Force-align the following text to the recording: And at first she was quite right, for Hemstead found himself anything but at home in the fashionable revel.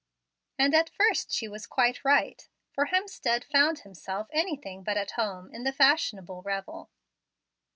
And 0.57 0.73
at 0.73 0.89
first 0.89 1.31
she 1.31 1.47
was 1.47 1.67
quite 1.67 2.03
right, 2.03 2.49
for 2.73 2.87
Hemstead 2.87 3.43
found 3.43 3.81
himself 3.81 4.29
anything 4.31 4.81
but 4.81 4.97
at 4.97 5.11
home 5.11 5.53
in 5.53 5.63
the 5.63 5.71
fashionable 5.71 6.41
revel. 6.41 6.89